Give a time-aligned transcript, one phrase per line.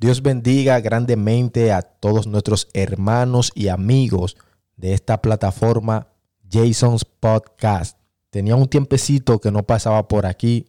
[0.00, 4.36] Dios bendiga grandemente a todos nuestros hermanos y amigos
[4.76, 6.06] de esta plataforma
[6.48, 7.98] Jason's Podcast.
[8.30, 10.68] Tenía un tiempecito que no pasaba por aquí.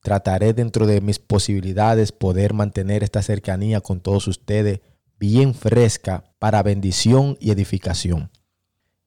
[0.00, 4.80] Trataré dentro de mis posibilidades poder mantener esta cercanía con todos ustedes
[5.18, 8.30] bien fresca para bendición y edificación.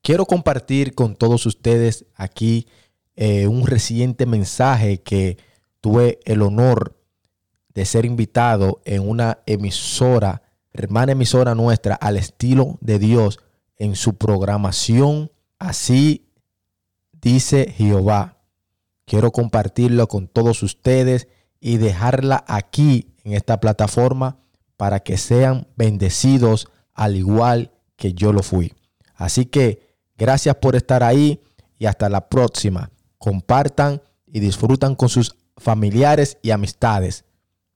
[0.03, 2.67] Quiero compartir con todos ustedes aquí
[3.15, 5.39] eh, un reciente mensaje que
[5.81, 6.98] tuve el honor
[7.73, 10.41] de ser invitado en una emisora,
[10.73, 13.39] hermana emisora nuestra, al estilo de Dios
[13.77, 15.31] en su programación.
[15.57, 16.29] Así
[17.21, 18.37] dice Jehová.
[19.05, 21.27] Quiero compartirlo con todos ustedes
[21.59, 24.37] y dejarla aquí en esta plataforma
[24.77, 28.73] para que sean bendecidos al igual que yo lo fui.
[29.15, 31.41] Así que gracias por estar ahí
[31.77, 32.91] y hasta la próxima.
[33.17, 37.25] Compartan y disfrutan con sus familiares y amistades.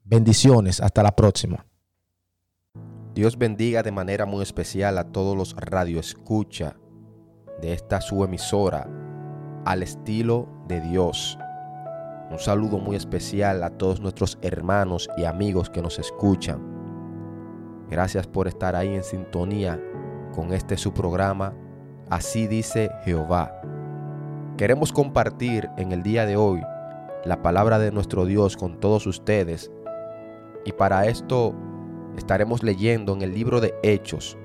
[0.06, 1.66] Bendiciones, hasta la próxima.
[3.16, 6.76] Dios bendiga de manera muy especial a todos los radioescucha
[7.62, 8.90] de esta su emisora
[9.66, 11.38] al estilo de Dios.
[12.30, 16.62] Un saludo muy especial a todos nuestros hermanos y amigos que nos escuchan.
[17.90, 19.80] Gracias por estar ahí en sintonía
[20.34, 21.54] con este su programa.
[22.10, 23.62] Así dice Jehová.
[24.58, 26.62] Queremos compartir en el día de hoy
[27.24, 29.72] la palabra de nuestro Dios con todos ustedes.
[30.66, 31.54] Y para esto
[32.18, 34.38] estaremos leyendo en el libro de Hechos,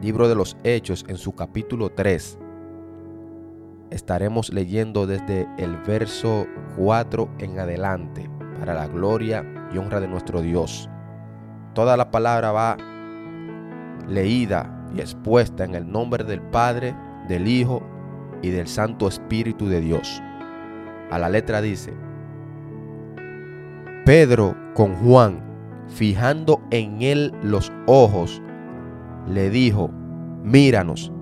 [0.00, 2.38] libro de los Hechos en su capítulo 3.
[3.90, 10.42] Estaremos leyendo desde el verso 4 en adelante para la gloria y honra de nuestro
[10.42, 10.88] Dios.
[11.74, 12.76] Toda la palabra va
[14.08, 16.94] leída y expuesta en el nombre del Padre,
[17.28, 17.82] del Hijo
[18.42, 20.22] y del Santo Espíritu de Dios
[21.10, 21.92] a la letra dice,
[24.04, 25.40] Pedro con Juan,
[25.88, 28.40] fijando en él los ojos,
[29.28, 29.90] le dijo,
[30.42, 31.12] míranos.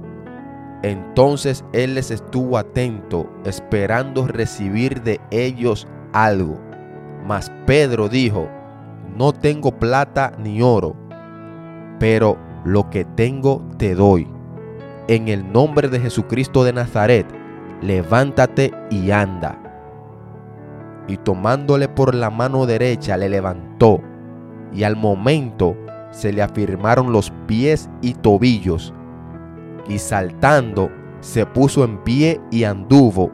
[0.84, 6.56] Entonces él les estuvo atento, esperando recibir de ellos algo.
[7.26, 8.48] Mas Pedro dijo,
[9.16, 10.94] no tengo plata ni oro,
[11.98, 14.28] pero lo que tengo te doy.
[15.08, 17.26] En el nombre de Jesucristo de Nazaret,
[17.82, 19.67] levántate y anda
[21.08, 24.00] y tomándole por la mano derecha le levantó,
[24.72, 25.74] y al momento
[26.10, 28.94] se le afirmaron los pies y tobillos,
[29.88, 33.32] y saltando se puso en pie y anduvo,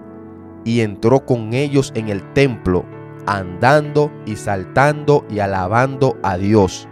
[0.64, 2.84] y entró con ellos en el templo,
[3.26, 6.88] andando y saltando y alabando a Dios.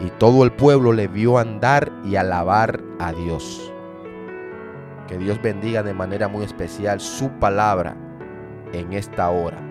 [0.00, 3.72] Y todo el pueblo le vio andar y alabar a Dios.
[5.06, 7.96] Que Dios bendiga de manera muy especial su palabra
[8.72, 9.69] en esta hora.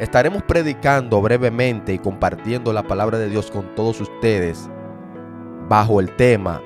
[0.00, 4.68] Estaremos predicando brevemente y compartiendo la palabra de Dios con todos ustedes
[5.68, 6.60] bajo el tema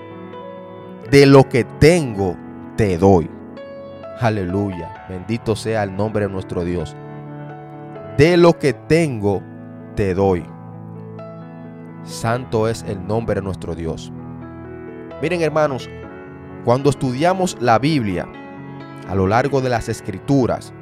[1.10, 2.36] de lo que tengo
[2.76, 3.30] te doy.
[4.20, 5.06] Aleluya.
[5.08, 6.96] Bendito sea el nombre de nuestro Dios.
[8.16, 9.42] De lo que tengo
[9.94, 10.44] te doy.
[12.04, 14.10] Santo es el nombre de nuestro Dios.
[15.20, 15.88] Miren hermanos,
[16.64, 18.26] cuando estudiamos la Biblia
[19.08, 20.72] a lo largo de las escrituras,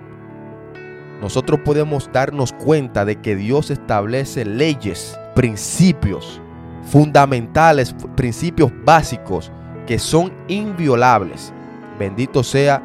[1.20, 6.40] nosotros podemos darnos cuenta de que Dios establece leyes, principios
[6.82, 9.50] fundamentales, principios básicos
[9.86, 11.52] que son inviolables.
[11.98, 12.82] Bendito sea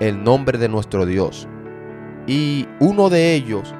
[0.00, 1.46] el nombre de nuestro Dios.
[2.26, 3.74] Y uno de ellos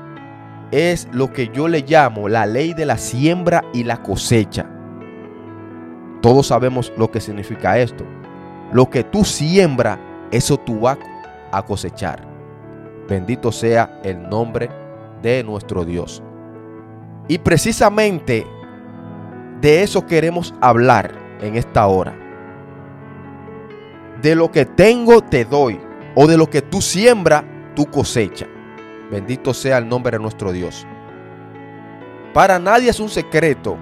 [0.70, 4.66] es lo que yo le llamo la ley de la siembra y la cosecha.
[6.20, 8.04] Todos sabemos lo que significa esto.
[8.72, 9.98] Lo que tú siembra,
[10.30, 10.98] eso tú vas
[11.52, 12.25] a cosechar.
[13.08, 14.68] Bendito sea el nombre
[15.22, 16.22] de nuestro Dios.
[17.28, 18.46] Y precisamente
[19.60, 22.14] de eso queremos hablar en esta hora.
[24.22, 25.80] De lo que tengo te doy,
[26.14, 28.46] o de lo que tú siembra, tú cosecha.
[29.10, 30.86] Bendito sea el nombre de nuestro Dios.
[32.32, 33.76] Para nadie es un secreto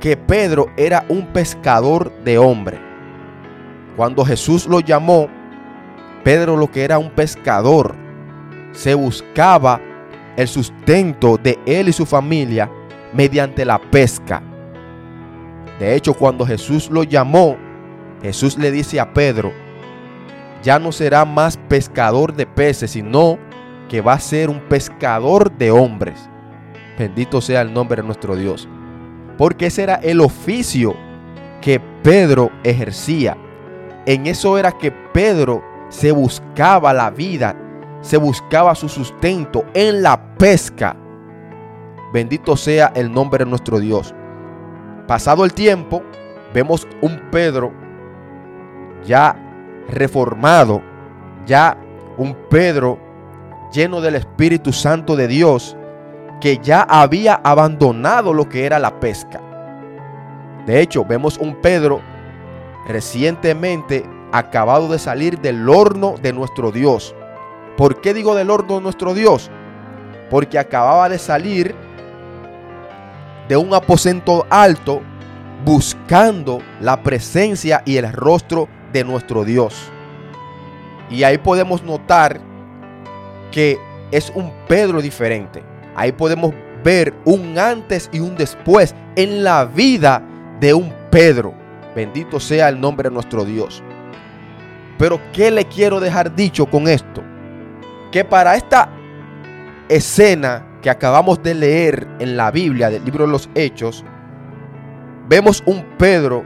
[0.00, 2.80] que Pedro era un pescador de hombre.
[3.96, 5.28] Cuando Jesús lo llamó,
[6.24, 7.94] Pedro lo que era un pescador
[8.72, 9.80] se buscaba
[10.36, 12.70] el sustento de él y su familia
[13.12, 14.42] mediante la pesca.
[15.78, 17.56] De hecho, cuando Jesús lo llamó,
[18.22, 19.52] Jesús le dice a Pedro,
[20.62, 23.38] ya no será más pescador de peces, sino
[23.88, 26.28] que va a ser un pescador de hombres.
[26.98, 28.68] Bendito sea el nombre de nuestro Dios.
[29.36, 30.94] Porque ese era el oficio
[31.60, 33.36] que Pedro ejercía.
[34.06, 37.56] En eso era que Pedro se buscaba la vida
[38.02, 40.96] se buscaba su sustento en la pesca.
[42.12, 44.14] Bendito sea el nombre de nuestro Dios.
[45.06, 46.02] Pasado el tiempo,
[46.52, 47.72] vemos un Pedro
[49.04, 49.36] ya
[49.88, 50.82] reformado,
[51.46, 51.76] ya
[52.18, 52.98] un Pedro
[53.72, 55.76] lleno del Espíritu Santo de Dios,
[56.40, 59.40] que ya había abandonado lo que era la pesca.
[60.66, 62.00] De hecho, vemos un Pedro
[62.86, 67.14] recientemente acabado de salir del horno de nuestro Dios.
[67.76, 69.50] ¿Por qué digo del horno nuestro Dios?
[70.30, 71.74] Porque acababa de salir
[73.48, 75.02] de un aposento alto
[75.64, 79.90] buscando la presencia y el rostro de nuestro Dios.
[81.10, 82.40] Y ahí podemos notar
[83.50, 83.78] que
[84.10, 85.62] es un Pedro diferente.
[85.94, 90.22] Ahí podemos ver un antes y un después en la vida
[90.60, 91.54] de un Pedro.
[91.94, 93.82] Bendito sea el nombre de nuestro Dios.
[94.98, 97.22] Pero ¿qué le quiero dejar dicho con esto?
[98.12, 98.90] Que para esta
[99.88, 104.04] escena que acabamos de leer en la Biblia del libro de los Hechos,
[105.28, 106.44] vemos un Pedro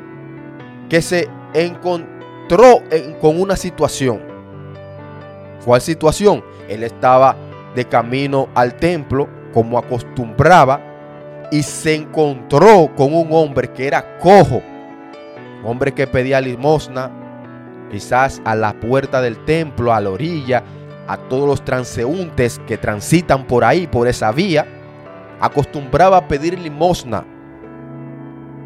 [0.89, 2.83] que se encontró
[3.21, 4.21] con una situación.
[5.65, 6.45] ¿Cuál situación?
[6.69, 7.35] Él estaba
[7.75, 10.81] de camino al templo como acostumbraba
[11.51, 14.62] y se encontró con un hombre que era cojo,
[15.65, 17.11] hombre que pedía limosna,
[17.91, 20.62] quizás a la puerta del templo, a la orilla,
[21.06, 24.67] a todos los transeúntes que transitan por ahí, por esa vía,
[25.41, 27.25] acostumbraba a pedir limosna.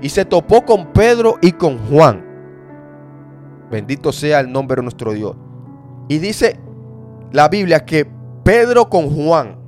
[0.01, 2.25] Y se topó con Pedro y con Juan.
[3.71, 5.37] Bendito sea el nombre de nuestro Dios.
[6.09, 6.59] Y dice
[7.33, 8.11] la Biblia que
[8.43, 9.59] Pedro con Juan,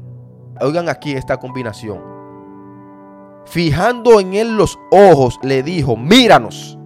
[0.61, 2.01] oigan aquí esta combinación,
[3.45, 6.79] fijando en él los ojos, le dijo, míranos.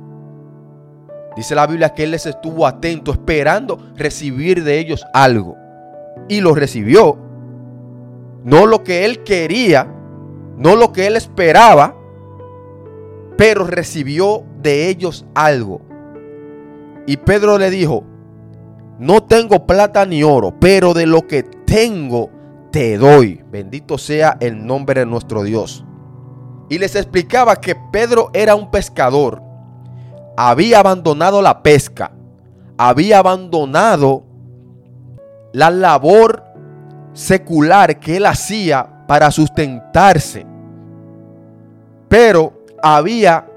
[1.36, 5.56] Dice la Biblia que él les estuvo atento, esperando recibir de ellos algo.
[6.28, 7.18] Y lo recibió.
[8.44, 9.92] No lo que él quería,
[10.56, 11.96] no lo que él esperaba,
[13.36, 15.80] pero recibió de ellos algo.
[17.06, 18.04] Y Pedro le dijo,
[18.98, 22.30] no tengo plata ni oro, pero de lo que tengo
[22.70, 23.42] te doy.
[23.50, 25.84] Bendito sea el nombre de nuestro Dios.
[26.68, 29.46] Y les explicaba que Pedro era un pescador
[30.36, 32.12] había abandonado la pesca,
[32.76, 34.24] había abandonado
[35.56, 36.44] la labor
[37.14, 40.44] secular que él hacía para sustentarse,
[42.10, 43.48] pero había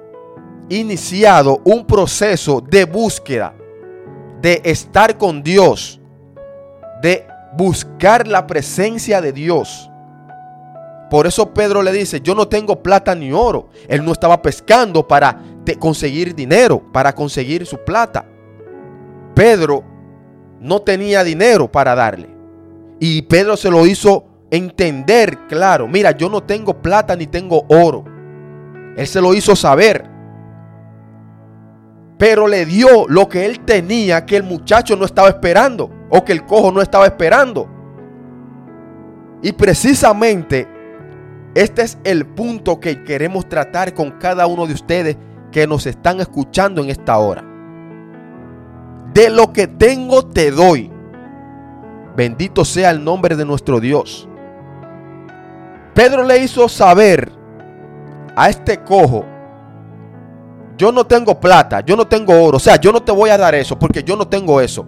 [0.69, 3.53] iniciado un proceso de búsqueda,
[4.41, 5.99] de estar con Dios,
[7.01, 9.91] de buscar la presencia de Dios.
[11.09, 13.71] Por eso Pedro le dice, yo no tengo plata ni oro.
[13.89, 15.37] Él no estaba pescando para
[15.79, 18.23] conseguir dinero, para conseguir su plata.
[19.35, 19.98] Pedro
[20.59, 22.29] no tenía dinero para darle.
[22.99, 25.87] Y Pedro se lo hizo entender claro.
[25.87, 28.03] Mira, yo no tengo plata ni tengo oro.
[28.97, 30.05] Él se lo hizo saber.
[32.17, 35.89] Pero le dio lo que él tenía que el muchacho no estaba esperando.
[36.09, 37.69] O que el cojo no estaba esperando.
[39.41, 40.67] Y precisamente
[41.55, 45.17] este es el punto que queremos tratar con cada uno de ustedes
[45.51, 47.48] que nos están escuchando en esta hora.
[49.13, 50.91] De lo que tengo te doy.
[52.15, 54.27] Bendito sea el nombre de nuestro Dios.
[55.93, 57.31] Pedro le hizo saber
[58.35, 59.25] a este cojo,
[60.77, 63.37] yo no tengo plata, yo no tengo oro, o sea, yo no te voy a
[63.37, 64.85] dar eso porque yo no tengo eso.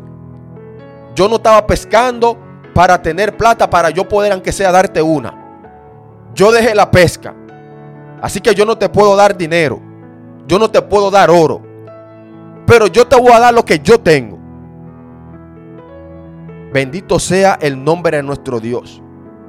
[1.13, 2.38] Yo no estaba pescando
[2.74, 5.34] para tener plata para yo poder aunque sea darte una.
[6.34, 7.36] Yo dejé la pesca.
[8.22, 9.82] Así que yo no te puedo dar dinero.
[10.48, 11.62] Yo no te puedo dar oro.
[12.72, 14.40] Pero yo te voy a dar lo que yo tengo.
[16.72, 19.04] Bendito sea el nombre de nuestro Dios.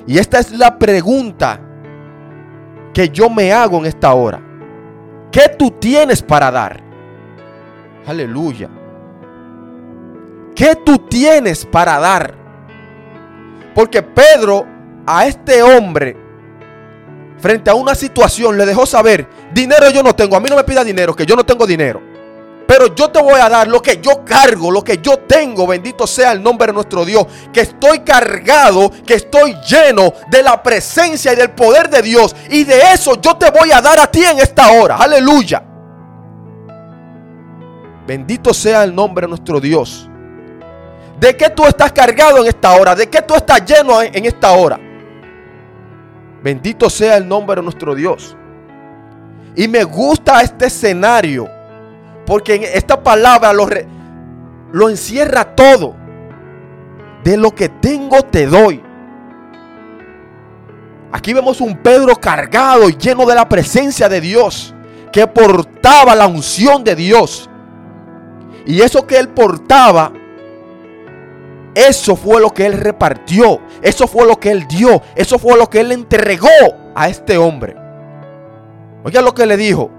[0.08, 1.60] Y esta es la pregunta
[2.92, 4.42] que yo me hago en esta hora.
[5.30, 6.82] ¿Qué tú tienes para dar?
[8.08, 8.68] Aleluya.
[10.56, 12.34] ¿Qué tú tienes para dar?
[13.72, 14.66] Porque Pedro
[15.06, 16.16] a este hombre
[17.38, 20.64] frente a una situación le dejó saber, dinero yo no tengo, a mí no me
[20.64, 22.11] pida dinero, que yo no tengo dinero.
[22.72, 26.06] Pero yo te voy a dar lo que yo cargo, lo que yo tengo, bendito
[26.06, 31.34] sea el nombre de nuestro Dios, que estoy cargado, que estoy lleno de la presencia
[31.34, 32.34] y del poder de Dios.
[32.48, 34.96] Y de eso yo te voy a dar a ti en esta hora.
[34.96, 35.62] Aleluya.
[38.06, 40.08] Bendito sea el nombre de nuestro Dios.
[41.20, 42.94] ¿De qué tú estás cargado en esta hora?
[42.94, 44.80] ¿De qué tú estás lleno en esta hora?
[46.42, 48.34] Bendito sea el nombre de nuestro Dios.
[49.56, 51.60] Y me gusta este escenario.
[52.26, 53.68] Porque en esta palabra lo,
[54.72, 55.94] lo encierra todo.
[57.24, 58.82] De lo que tengo te doy.
[61.12, 64.74] Aquí vemos un Pedro cargado y lleno de la presencia de Dios,
[65.12, 67.50] que portaba la unción de Dios.
[68.64, 70.12] Y eso que él portaba,
[71.74, 75.68] eso fue lo que él repartió, eso fue lo que él dio, eso fue lo
[75.68, 76.48] que él entregó
[76.94, 77.76] a este hombre.
[79.04, 79.90] Oiga lo que le dijo.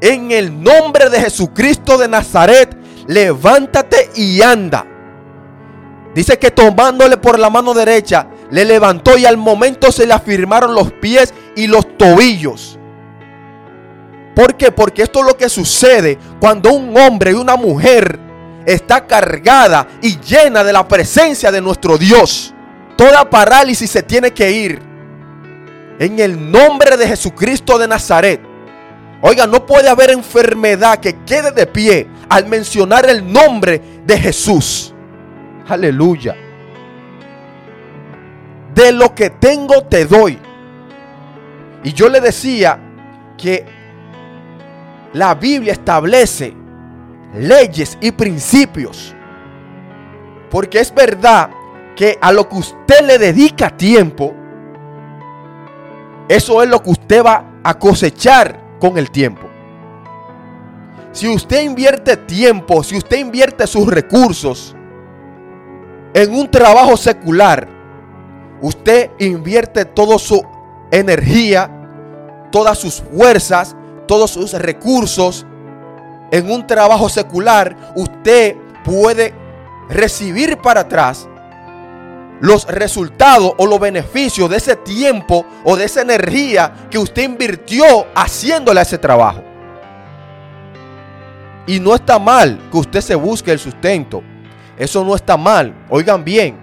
[0.00, 2.76] En el nombre de Jesucristo de Nazaret,
[3.06, 4.86] levántate y anda.
[6.14, 10.74] Dice que tomándole por la mano derecha, le levantó y al momento se le afirmaron
[10.74, 12.78] los pies y los tobillos.
[14.34, 14.70] ¿Por qué?
[14.70, 18.20] Porque esto es lo que sucede cuando un hombre y una mujer
[18.64, 22.54] está cargada y llena de la presencia de nuestro Dios.
[22.96, 24.82] Toda parálisis se tiene que ir.
[25.98, 28.40] En el nombre de Jesucristo de Nazaret.
[29.20, 34.94] Oiga, no puede haber enfermedad que quede de pie al mencionar el nombre de Jesús.
[35.66, 36.36] Aleluya.
[38.74, 40.38] De lo que tengo te doy.
[41.82, 42.78] Y yo le decía
[43.36, 43.64] que
[45.14, 46.54] la Biblia establece
[47.34, 49.16] leyes y principios.
[50.48, 51.50] Porque es verdad
[51.96, 54.32] que a lo que usted le dedica tiempo,
[56.28, 59.48] eso es lo que usted va a cosechar con el tiempo.
[61.12, 64.74] Si usted invierte tiempo, si usted invierte sus recursos
[66.14, 67.68] en un trabajo secular,
[68.60, 70.44] usted invierte toda su
[70.90, 71.70] energía,
[72.50, 75.46] todas sus fuerzas, todos sus recursos
[76.30, 79.34] en un trabajo secular, usted puede
[79.88, 81.27] recibir para atrás
[82.40, 88.06] los resultados o los beneficios de ese tiempo o de esa energía que usted invirtió
[88.14, 89.42] haciéndole ese trabajo.
[91.66, 94.22] Y no está mal que usted se busque el sustento.
[94.76, 95.74] Eso no está mal.
[95.90, 96.58] Oigan bien.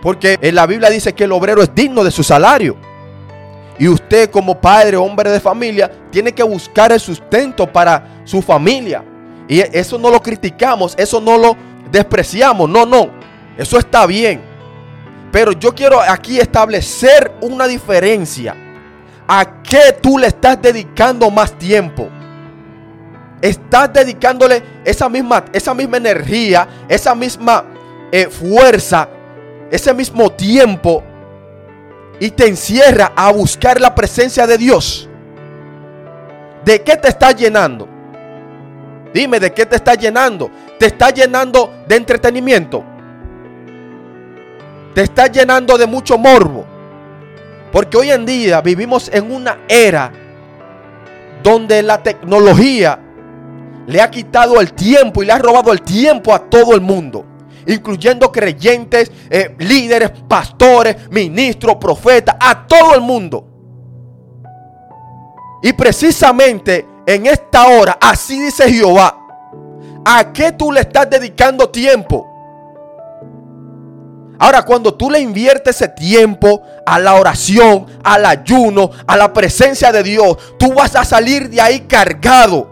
[0.00, 2.76] Porque en la Biblia dice que el obrero es digno de su salario.
[3.78, 9.04] Y usted como padre, hombre de familia, tiene que buscar el sustento para su familia.
[9.48, 11.56] Y eso no lo criticamos, eso no lo
[11.90, 13.10] despreciamos, no, no,
[13.56, 14.40] eso está bien.
[15.32, 18.54] Pero yo quiero aquí establecer una diferencia.
[19.26, 22.08] ¿A qué tú le estás dedicando más tiempo?
[23.40, 27.64] Estás dedicándole esa misma, esa misma energía, esa misma
[28.12, 29.08] eh, fuerza,
[29.70, 31.02] ese mismo tiempo
[32.20, 35.08] y te encierra a buscar la presencia de Dios,
[36.64, 37.88] ¿de qué te está llenando?
[39.12, 40.50] Dime, ¿de qué te está llenando?
[40.78, 42.84] ¿Te está llenando de entretenimiento?
[44.94, 46.64] ¿Te está llenando de mucho morbo?
[47.72, 50.12] Porque hoy en día vivimos en una era
[51.42, 52.98] donde la tecnología
[53.86, 57.26] le ha quitado el tiempo y le ha robado el tiempo a todo el mundo
[57.66, 63.46] incluyendo creyentes, eh, líderes, pastores, ministros, profetas, a todo el mundo.
[65.62, 69.18] Y precisamente en esta hora, así dice Jehová,
[70.04, 72.33] ¿a qué tú le estás dedicando tiempo?
[74.38, 79.92] Ahora, cuando tú le inviertes ese tiempo a la oración, al ayuno, a la presencia
[79.92, 82.70] de Dios, tú vas a salir de ahí cargado,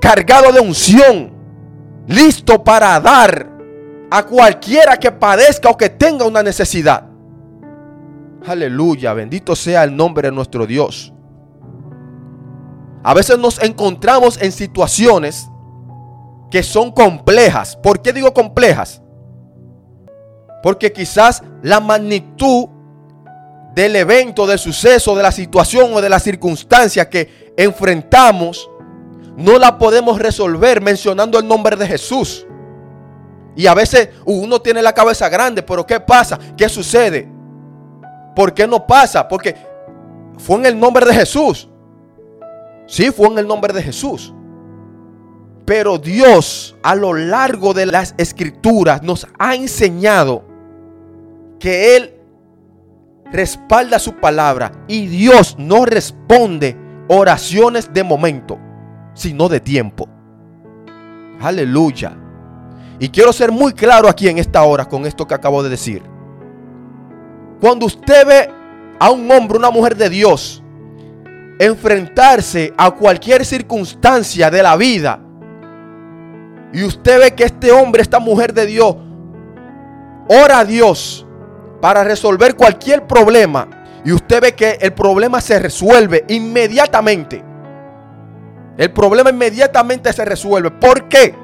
[0.00, 1.32] cargado de unción,
[2.06, 3.48] listo para dar
[4.10, 7.04] a cualquiera que padezca o que tenga una necesidad.
[8.46, 11.12] Aleluya, bendito sea el nombre de nuestro Dios.
[13.02, 15.48] A veces nos encontramos en situaciones
[16.50, 17.76] que son complejas.
[17.76, 19.02] ¿Por qué digo complejas?
[20.64, 22.68] Porque quizás la magnitud
[23.74, 28.70] del evento, del suceso, de la situación o de la circunstancia que enfrentamos,
[29.36, 32.46] no la podemos resolver mencionando el nombre de Jesús.
[33.54, 36.38] Y a veces uno tiene la cabeza grande, pero ¿qué pasa?
[36.56, 37.28] ¿Qué sucede?
[38.34, 39.28] ¿Por qué no pasa?
[39.28, 39.54] Porque
[40.38, 41.68] fue en el nombre de Jesús.
[42.86, 44.32] Sí, fue en el nombre de Jesús.
[45.66, 50.53] Pero Dios a lo largo de las escrituras nos ha enseñado
[51.58, 52.14] que Él
[53.32, 56.76] respalda su palabra y Dios no responde
[57.08, 58.58] oraciones de momento,
[59.14, 60.08] sino de tiempo.
[61.40, 62.16] Aleluya.
[62.98, 66.02] Y quiero ser muy claro aquí en esta hora con esto que acabo de decir.
[67.60, 68.50] Cuando usted ve
[68.98, 70.62] a un hombre, una mujer de Dios,
[71.58, 75.20] enfrentarse a cualquier circunstancia de la vida,
[76.72, 78.96] y usted ve que este hombre, esta mujer de Dios,
[80.28, 81.23] ora a Dios
[81.84, 83.68] para resolver cualquier problema,
[84.06, 87.44] y usted ve que el problema se resuelve inmediatamente.
[88.78, 90.70] El problema inmediatamente se resuelve.
[90.70, 91.34] ¿Por qué?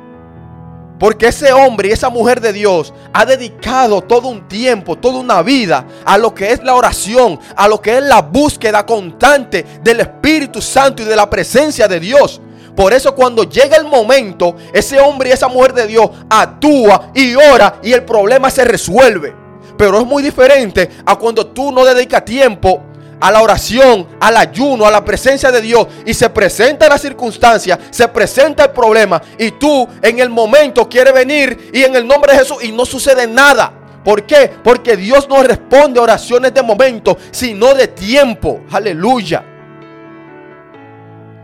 [0.99, 5.43] Porque ese hombre y esa mujer de Dios ha dedicado todo un tiempo, toda una
[5.43, 10.01] vida a lo que es la oración, a lo que es la búsqueda constante del
[10.01, 12.41] Espíritu Santo y de la presencia de Dios.
[12.75, 17.35] Por eso cuando llega el momento, ese hombre y esa mujer de Dios actúa y
[17.35, 19.40] ora y el problema se resuelve.
[19.81, 22.83] Pero es muy diferente a cuando tú no dedicas tiempo
[23.19, 27.79] a la oración, al ayuno, a la presencia de Dios y se presenta la circunstancia,
[27.91, 32.35] se presenta el problema y tú en el momento quieres venir y en el nombre
[32.35, 33.73] de Jesús y no sucede nada.
[34.05, 34.51] ¿Por qué?
[34.63, 38.61] Porque Dios no responde a oraciones de momento, sino de tiempo.
[38.71, 39.50] Aleluya.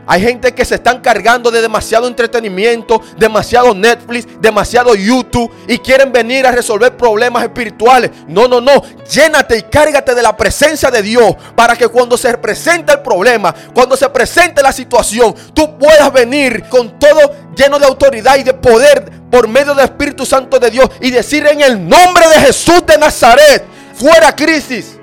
[0.06, 6.12] Hay gente que se están cargando de demasiado entretenimiento, demasiado Netflix, demasiado YouTube y quieren
[6.12, 8.10] venir a resolver problemas espirituales.
[8.28, 8.82] No, no, no.
[9.10, 13.52] Llénate y cárgate de la presencia de Dios para que cuando se presente el problema,
[13.74, 18.54] cuando se presente la situación, tú puedas venir con todo lleno de autoridad y de
[18.54, 22.84] poder por medio del Espíritu Santo de Dios y decir en el nombre de Jesús
[22.86, 24.98] de Nazaret, fuera crisis.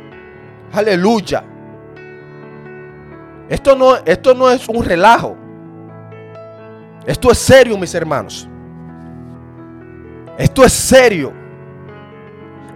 [0.71, 1.52] Aleluya.
[3.49, 5.35] Esto no, esto no es un relajo.
[7.05, 8.47] Esto es serio, mis hermanos.
[10.37, 11.33] Esto es serio.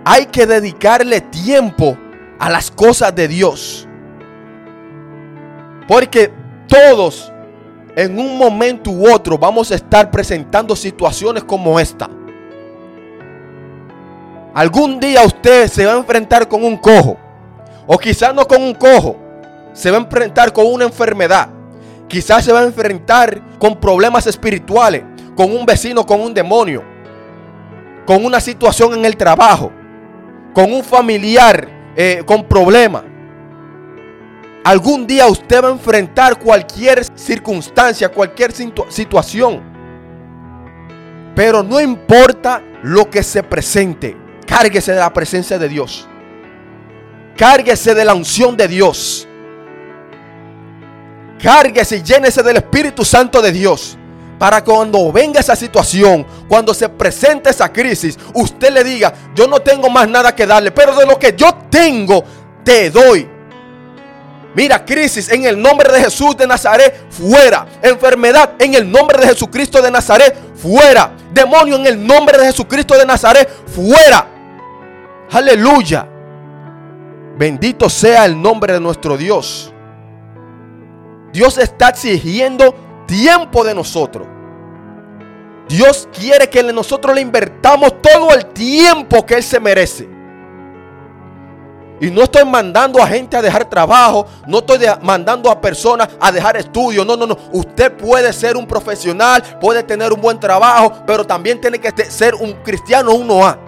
[0.04, 1.98] Hay que dedicarle tiempo
[2.40, 3.88] a las cosas de Dios.
[5.88, 6.32] Porque
[6.68, 7.32] todos
[7.96, 12.10] en un momento u otro vamos a estar presentando situaciones como esta.
[14.54, 17.18] Algún día usted se va a enfrentar con un cojo.
[17.86, 19.27] O quizás no con un cojo
[19.78, 21.50] se va a enfrentar con una enfermedad.
[22.08, 25.04] Quizás se va a enfrentar con problemas espirituales,
[25.36, 26.84] con un vecino, con un demonio,
[28.08, 29.72] con una situación en el trabajo,
[30.52, 33.04] con un familiar eh, con problemas.
[34.64, 39.62] Algún día usted va a enfrentar cualquier circunstancia, cualquier situación.
[41.36, 44.18] Pero no importa lo que se presente,
[44.48, 46.08] cárguese de la presencia de Dios.
[47.38, 49.27] Cárguese de la unción de Dios.
[51.42, 53.98] Cárguese y llénese del Espíritu Santo de Dios.
[54.40, 59.60] Para cuando venga esa situación, cuando se presente esa crisis, usted le diga, yo no
[59.60, 62.24] tengo más nada que darle, pero de lo que yo tengo,
[62.64, 63.28] te doy.
[64.54, 67.66] Mira, crisis en el nombre de Jesús de Nazaret, fuera.
[67.82, 71.12] Enfermedad en el nombre de Jesucristo de Nazaret, fuera.
[71.32, 74.28] Demonio en el nombre de Jesucristo de Nazaret, fuera.
[75.32, 76.08] Aleluya.
[77.38, 79.72] Bendito sea el nombre de nuestro Dios.
[81.38, 82.74] Dios está exigiendo
[83.06, 84.28] tiempo de nosotros.
[85.70, 90.10] Dios quiere que nosotros le invertamos todo el tiempo que Él se merece.
[92.02, 96.32] Y no estoy mandando a gente a dejar trabajo, no estoy mandando a personas a
[96.32, 97.06] dejar estudios.
[97.06, 97.38] No, no, no.
[97.52, 102.34] Usted puede ser un profesional, puede tener un buen trabajo, pero también tiene que ser
[102.34, 103.60] un cristiano uno a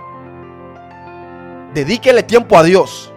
[1.75, 3.13] Dedíquele tiempo a Dios.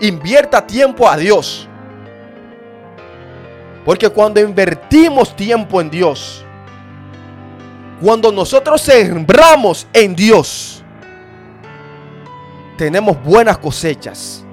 [0.00, 1.69] Invierta tiempo a Dios.
[3.90, 6.44] Porque cuando invertimos tiempo en Dios,
[8.00, 10.84] cuando nosotros sembramos en Dios,
[12.78, 14.44] tenemos buenas cosechas.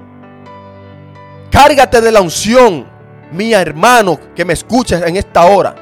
[1.52, 2.84] Cárgate de la unción,
[3.30, 5.76] mi hermano que me escuchas en esta hora.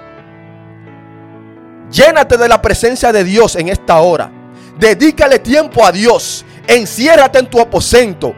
[1.90, 4.30] Llénate de la presencia de Dios en esta hora.
[4.78, 6.44] Dedícale tiempo a Dios.
[6.66, 8.34] Enciérrate en tu aposento.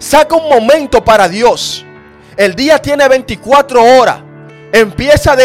[0.00, 1.85] Saca un momento para Dios.
[2.36, 4.18] El día tiene 24 horas.
[4.72, 5.36] Empieza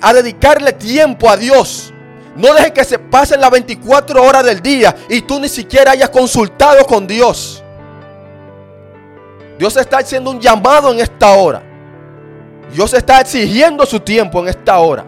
[0.00, 1.92] a dedicarle tiempo a Dios.
[2.34, 6.10] No deje que se pasen las 24 horas del día y tú ni siquiera hayas
[6.10, 7.62] consultado con Dios.
[9.58, 11.62] Dios está haciendo un llamado en esta hora.
[12.72, 15.04] Dios está exigiendo su tiempo en esta hora.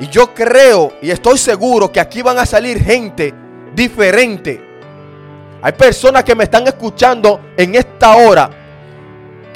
[0.00, 3.34] Y yo creo y estoy seguro que aquí van a salir gente
[3.74, 4.64] diferente.
[5.60, 8.50] Hay personas que me están escuchando en esta hora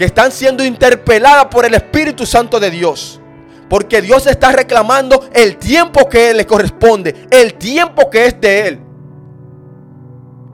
[0.02, 3.20] que están siendo interpeladas por el Espíritu Santo de Dios.
[3.70, 8.80] Porque Dios está reclamando el tiempo que le corresponde, el tiempo que es de Él.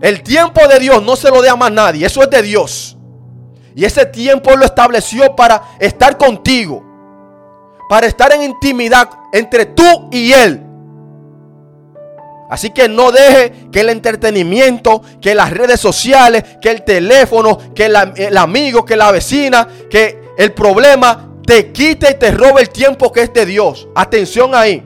[0.02, 2.98] El tiempo de Dios no se lo dé a más nadie, eso es de Dios.
[3.74, 6.84] Y ese tiempo lo estableció para estar contigo,
[7.88, 10.62] para estar en intimidad entre tú y Él.
[12.50, 17.87] Así que no deje que el entretenimiento, que las redes sociales, que el teléfono, que
[17.87, 23.12] el amigo, que la vecina, que el problema te quite y te robe el tiempo
[23.12, 23.88] que es de Dios.
[23.94, 24.82] Atención ahí.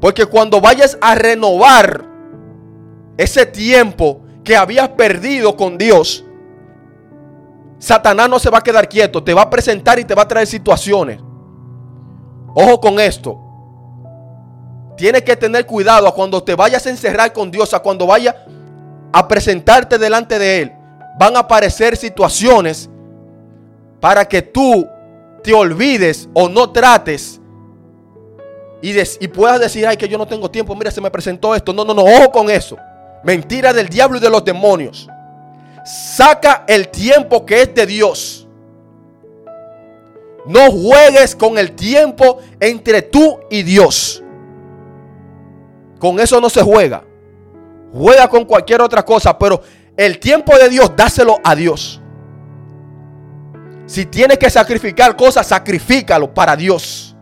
[0.00, 2.06] Porque cuando vayas a renovar
[3.18, 6.24] ese tiempo que habías perdido con Dios,
[7.78, 10.28] Satanás no se va a quedar quieto, te va a presentar y te va a
[10.28, 11.20] traer situaciones.
[12.54, 13.49] Ojo con esto.
[15.00, 18.34] Tienes que tener cuidado a cuando te vayas a encerrar con Dios, a cuando vayas
[19.10, 20.72] a presentarte delante de Él.
[21.18, 22.90] Van a aparecer situaciones
[23.98, 24.86] para que tú
[25.42, 27.40] te olvides o no trates
[28.82, 31.72] y, y, puedas decir, ay, que yo no tengo tiempo, mira, se me presentó esto.
[31.72, 32.76] No, no, no, ojo con eso.
[33.24, 35.08] Mentira del diablo y de los demonios.
[35.82, 38.46] Saca el tiempo que es de Dios.
[40.44, 44.22] No juegues con el tiempo entre tú y Dios.
[46.00, 47.04] Con eso no se juega.
[47.92, 49.60] Juega con cualquier otra cosa, pero
[49.96, 52.00] el tiempo de Dios, dáselo a Dios.
[53.84, 57.14] Si tienes que sacrificar cosas, sacrifícalo para Dios.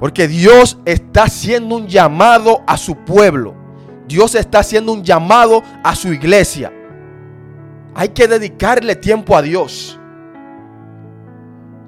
[0.00, 3.54] Porque Dios está haciendo un llamado a su pueblo.
[4.08, 6.72] Dios está haciendo un llamado a su iglesia.
[7.94, 9.96] Hay que dedicarle tiempo a Dios.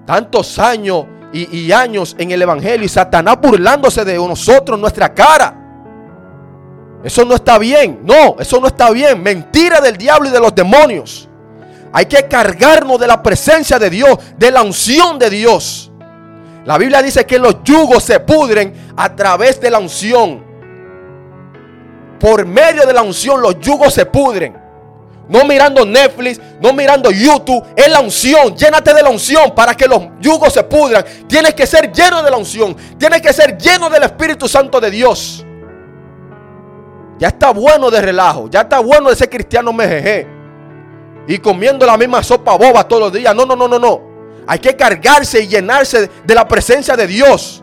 [0.07, 5.61] Tantos años y, años en el Evangelio y Satanás burlándose de nosotros, nuestra cara.
[7.03, 8.01] Eso no está bien.
[8.05, 9.23] No, eso no está bien.
[9.23, 11.29] Mentira del diablo y de los demonios.
[11.93, 15.91] Hay que cargarnos de la presencia de Dios, de la unción de Dios.
[16.65, 20.43] La Biblia dice que los yugos se pudren a través de la unción.
[22.19, 24.64] Por medio de la unción los yugos se pudren.
[25.29, 27.65] No mirando Netflix, no mirando YouTube.
[27.77, 28.55] Es la unción.
[28.55, 31.05] Llénate de la unción para que los yugos se pudran.
[31.27, 32.77] Tienes que ser lleno de la unción.
[32.99, 35.45] Tienes que ser lleno del Espíritu Santo de Dios.
[37.19, 38.49] Ya está bueno de relajo.
[38.51, 40.27] Ya está bueno de ser cristiano mejeje.
[41.27, 43.35] Y comiendo la misma sopa boba todos los días.
[43.35, 44.03] No, no, no, no, no.
[44.47, 47.63] Hay que cargarse y llenarse de la presencia de Dios.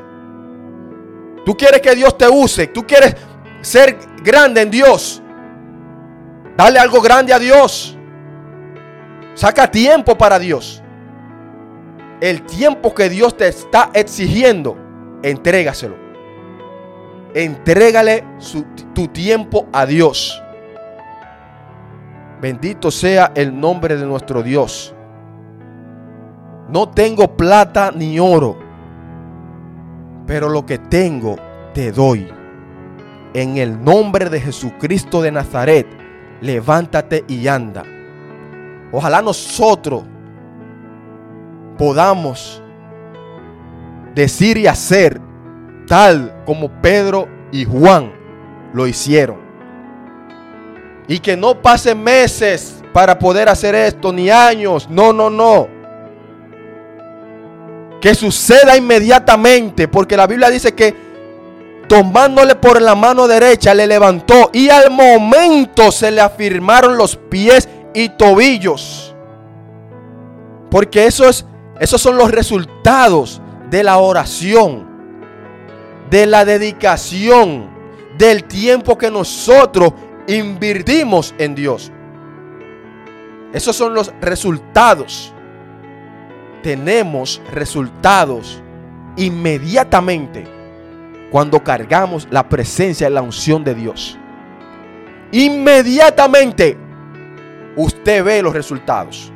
[1.45, 2.67] Tú quieres que Dios te use.
[2.67, 3.15] Tú quieres
[3.61, 5.20] ser grande en Dios.
[6.61, 7.97] Dale algo grande a Dios.
[9.33, 10.83] Saca tiempo para Dios.
[12.21, 14.77] El tiempo que Dios te está exigiendo,
[15.23, 15.95] entrégaselo.
[17.33, 18.23] Entrégale
[18.93, 20.39] tu tiempo a Dios.
[22.39, 24.93] Bendito sea el nombre de nuestro Dios.
[26.69, 28.59] No tengo plata ni oro,
[30.27, 31.37] pero lo que tengo
[31.73, 32.31] te doy.
[33.33, 36.00] En el nombre de Jesucristo de Nazaret,
[36.41, 37.83] levántate y anda.
[38.91, 40.03] Ojalá nosotros
[41.77, 42.61] podamos
[44.13, 45.21] decir y hacer
[45.87, 48.11] tal como Pedro y Juan
[48.73, 49.37] lo hicieron.
[51.07, 54.89] Y que no pasen meses para poder hacer esto, ni años.
[54.89, 55.67] No, no, no.
[57.99, 61.10] Que suceda inmediatamente, porque la Biblia dice que
[61.91, 67.67] tomándole por la mano derecha le levantó y al momento se le afirmaron los pies
[67.93, 69.13] y tobillos.
[70.69, 71.45] Porque eso es,
[71.81, 74.89] esos son los resultados de la oración
[76.09, 77.69] de la dedicación,
[78.17, 79.91] del tiempo que nosotros
[80.27, 81.91] invertimos en Dios.
[83.51, 85.33] Esos son los resultados.
[86.63, 88.63] Tenemos resultados
[89.17, 90.60] inmediatamente
[91.31, 94.19] cuando cargamos la presencia y la unción de Dios.
[95.31, 96.77] Inmediatamente
[97.77, 99.31] usted ve los resultados.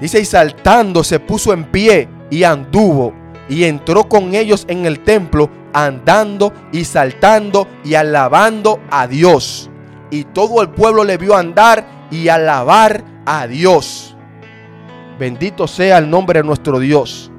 [0.00, 3.14] Dice, y saltando se puso en pie y anduvo
[3.48, 9.70] y entró con ellos en el templo andando y saltando y alabando a Dios.
[10.10, 14.16] Y todo el pueblo le vio andar y alabar a Dios.
[15.18, 17.30] Bendito sea el nombre de nuestro Dios.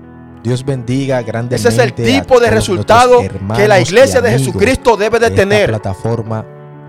[0.47, 1.55] Dios bendiga grandemente.
[1.55, 3.21] Ese es el tipo de resultado
[3.53, 5.67] que la iglesia de Jesucristo debe de, tener.
[5.67, 6.45] plataforma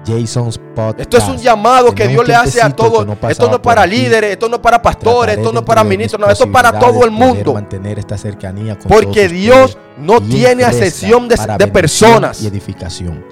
[0.06, 1.00] Jason's Podcast.
[1.00, 3.04] Esto es un llamado que Dios le hace a todos.
[3.28, 6.20] esto no es para líderes, esto no es para pastores, esto no es para ministros,
[6.20, 7.52] no, esto es para todo el mundo.
[7.52, 13.24] Mantener esta cercanía Porque Dios no tiene asesión de, de personas y edificación.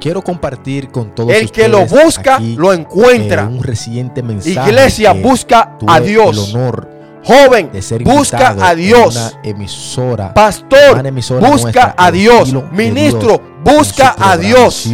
[0.00, 3.44] Quiero compartir con todos el que lo busca lo encuentra.
[3.44, 4.70] un reciente mensaje.
[4.70, 6.48] Iglesia busca a Dios.
[6.48, 6.91] El honor
[7.24, 7.70] Joven,
[8.04, 9.36] busca a Dios.
[9.44, 11.02] emisora, Pastor,
[11.40, 12.52] busca a Dios.
[12.72, 14.88] Ministro, busca a Dios.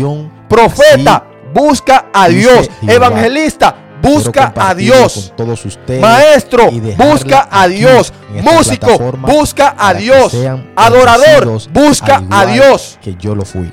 [0.48, 2.70] Profeta, busca a Dios.
[2.86, 5.32] Evangelista, busca a Dios.
[5.36, 8.12] Todos ustedes Maestro, busca a Dios.
[8.42, 10.36] Músico, busca a Dios.
[10.76, 12.98] Adorador, busca a Dios.
[13.00, 13.72] Que yo lo fui.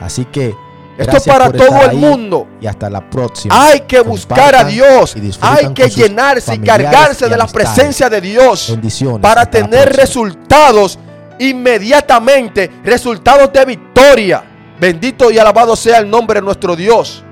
[0.00, 0.54] Así que
[0.98, 2.48] esto es para todo el mundo.
[2.60, 3.68] Y hasta la próxima.
[3.68, 5.16] Hay que buscar a Dios.
[5.40, 8.68] Hay que llenarse y cargarse de la presencia de Dios.
[8.70, 9.20] Bendiciones.
[9.20, 10.98] Para tener resultados
[11.38, 12.70] inmediatamente.
[12.84, 14.42] Resultados de victoria.
[14.80, 17.22] Bendito y alabado sea el nombre de nuestro Dios.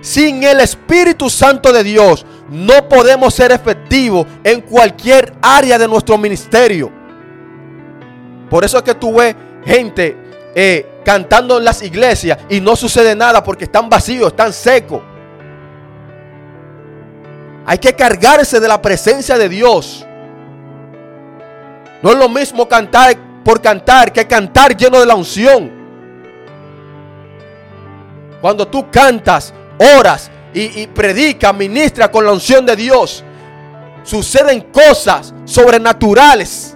[0.00, 6.18] Sin el Espíritu Santo de Dios no podemos ser efectivos en cualquier área de nuestro
[6.18, 6.92] ministerio.
[8.50, 9.34] Por eso es que tú ves
[9.64, 10.23] gente
[10.54, 15.02] eh, cantando en las iglesias y no sucede nada porque están vacíos, están secos.
[17.66, 20.06] Hay que cargarse de la presencia de Dios.
[22.02, 25.72] No es lo mismo cantar por cantar que cantar lleno de la unción.
[28.40, 29.52] Cuando tú cantas,
[29.98, 33.24] oras y, y predicas, ministras con la unción de Dios,
[34.02, 36.73] suceden cosas sobrenaturales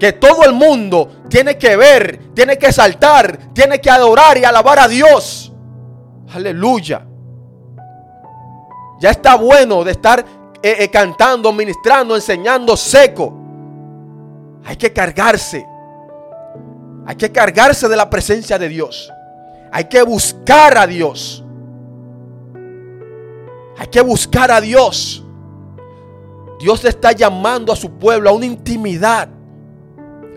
[0.00, 4.78] que todo el mundo tiene que ver, tiene que saltar, tiene que adorar y alabar
[4.78, 5.52] a Dios.
[6.32, 7.06] Aleluya.
[8.98, 10.20] Ya está bueno de estar
[10.62, 13.34] eh, eh, cantando, ministrando, enseñando seco.
[14.64, 15.66] Hay que cargarse.
[17.06, 19.12] Hay que cargarse de la presencia de Dios.
[19.70, 21.44] Hay que buscar a Dios.
[23.76, 25.24] Hay que buscar a Dios.
[26.58, 29.28] Dios está llamando a su pueblo a una intimidad,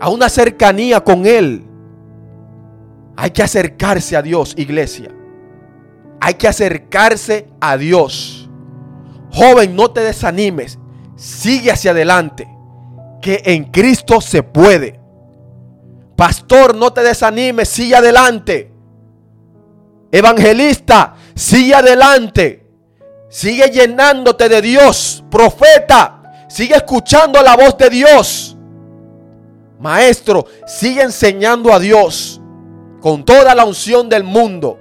[0.00, 1.64] a una cercanía con Él.
[3.16, 5.10] Hay que acercarse a Dios, iglesia.
[6.20, 8.48] Hay que acercarse a Dios.
[9.30, 10.78] Joven, no te desanimes.
[11.16, 12.48] Sigue hacia adelante.
[13.20, 15.00] Que en Cristo se puede.
[16.16, 17.68] Pastor, no te desanimes.
[17.68, 18.72] Sigue adelante.
[20.10, 22.66] Evangelista, sigue adelante.
[23.28, 25.24] Sigue llenándote de Dios.
[25.30, 28.53] Profeta, sigue escuchando la voz de Dios.
[29.78, 32.40] Maestro, sigue enseñando a Dios
[33.00, 34.78] con toda la unción del mundo,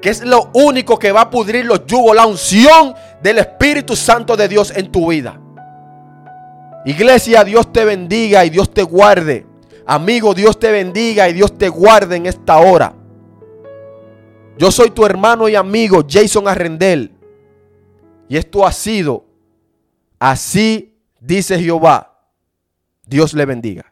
[0.00, 4.36] que es lo único que va a pudrir los yugos, la unción del Espíritu Santo
[4.36, 5.40] de Dios en tu vida.
[6.84, 9.46] Iglesia, Dios te bendiga y Dios te guarde.
[9.84, 12.94] Amigo, Dios te bendiga y Dios te guarde en esta hora.
[14.56, 17.12] Yo soy tu hermano y amigo Jason Arrendel.
[18.28, 19.26] Y esto ha sido,
[20.18, 22.18] así dice Jehová.
[23.04, 23.89] Dios le bendiga.